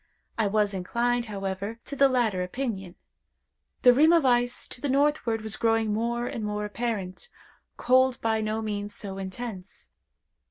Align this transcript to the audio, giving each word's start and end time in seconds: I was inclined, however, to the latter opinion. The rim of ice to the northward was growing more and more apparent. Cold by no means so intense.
I 0.35 0.47
was 0.47 0.73
inclined, 0.73 1.25
however, 1.25 1.77
to 1.85 1.95
the 1.95 2.09
latter 2.09 2.41
opinion. 2.41 2.95
The 3.83 3.93
rim 3.93 4.11
of 4.11 4.25
ice 4.25 4.67
to 4.69 4.81
the 4.81 4.89
northward 4.89 5.41
was 5.41 5.57
growing 5.57 5.93
more 5.93 6.25
and 6.25 6.43
more 6.43 6.65
apparent. 6.65 7.29
Cold 7.77 8.19
by 8.19 8.41
no 8.41 8.63
means 8.63 8.95
so 8.95 9.19
intense. 9.19 9.91